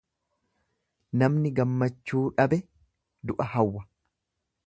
Namni 1.23 1.51
gammachuu 1.59 2.23
dhabe 2.39 2.61
du'a 3.31 3.51
hawwa. 3.55 3.87